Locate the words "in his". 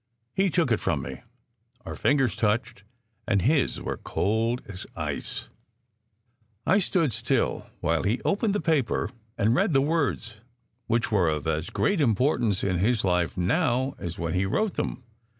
12.63-13.05